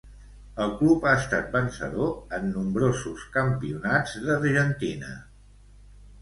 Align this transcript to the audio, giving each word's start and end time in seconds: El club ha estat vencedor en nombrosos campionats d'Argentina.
El 0.63 0.71
club 0.77 1.03
ha 1.09 1.11
estat 1.17 1.51
vencedor 1.55 2.13
en 2.37 2.47
nombrosos 2.55 3.27
campionats 3.37 4.17
d'Argentina. 4.25 5.13